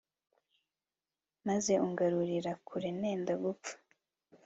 [1.47, 3.73] maze ungarurira kure nenda gupfa